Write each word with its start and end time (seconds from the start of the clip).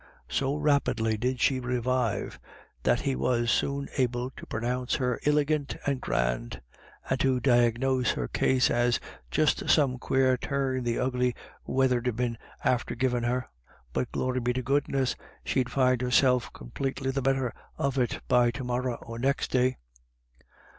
So 0.29 0.55
rapidly 0.55 1.15
did 1.15 1.39
she 1.39 1.59
revive, 1.59 2.39
that 2.81 3.01
he 3.01 3.15
was 3.15 3.51
soon 3.51 3.87
able 3.99 4.31
to 4.31 4.47
pronounce 4.47 4.95
her 4.95 5.19
iligant 5.27 5.77
and 5.85 6.01
grand, 6.01 6.59
and 7.07 7.19
to 7.19 7.39
diagnose 7.39 8.13
her 8.13 8.27
case 8.27 8.71
as" 8.71 8.99
just 9.29 9.69
some 9.69 9.99
quare 9.99 10.37
turn 10.37 10.83
the 10.85 10.97
ugly 10.97 11.35
weather'd 11.67 12.15
been 12.15 12.39
after 12.63 12.95
givin' 12.95 13.21
her. 13.25 13.47
But, 13.93 14.11
glory 14.11 14.39
be 14.39 14.53
to 14.53 14.63
goodness, 14.63 15.15
she'd 15.45 15.69
find 15.71 16.01
herself 16.01 16.51
complately 16.51 17.11
the 17.11 17.21
better 17.21 17.53
of 17.77 17.99
it 17.99 18.21
by 18.27 18.49
to 18.49 18.63
morra 18.63 18.95
or 18.95 19.19
next 19.19 19.51
day." 19.51 19.77